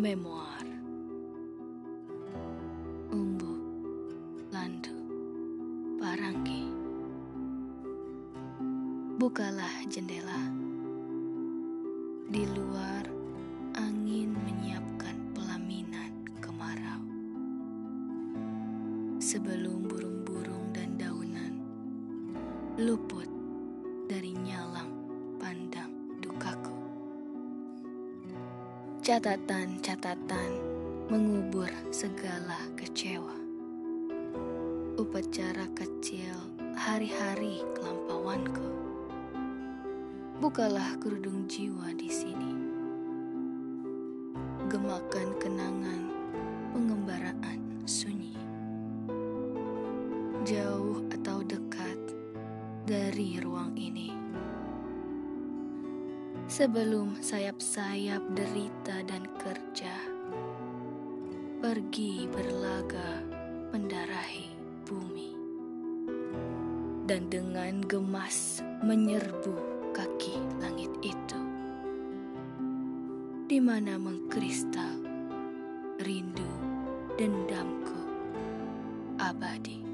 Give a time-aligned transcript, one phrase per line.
[0.00, 0.64] Memoir
[3.12, 3.52] Umbu
[4.48, 4.96] Landu
[6.00, 6.72] Paranggi
[9.20, 10.40] Bukalah jendela.
[12.32, 13.04] Di luar
[13.76, 17.04] angin menyiapkan pelaminan kemarau.
[19.20, 21.60] Sebelum burung-burung dan daunan
[22.80, 23.28] Luput
[24.08, 24.99] dari nyalang
[29.00, 30.60] Catatan-catatan
[31.08, 33.32] mengubur segala kecewa.
[35.00, 36.36] Upacara kecil
[36.76, 38.68] hari-hari kelampauanku.
[40.44, 42.52] Bukalah kerudung jiwa di sini.
[44.68, 46.02] Gemakan kenangan
[46.76, 48.36] pengembaraan sunyi.
[50.44, 51.96] Jauh atau dekat
[52.84, 54.12] dari ruang ini
[56.50, 59.94] sebelum sayap-sayap derita dan kerja
[61.62, 63.22] pergi berlaga
[63.70, 64.50] mendarahi
[64.82, 65.30] bumi.
[67.06, 69.54] Dan dengan gemas menyerbu
[69.94, 71.40] kaki langit itu
[73.46, 75.06] di mana mengkristal
[76.02, 76.50] rindu
[77.14, 78.02] dendamku
[79.22, 79.89] abadi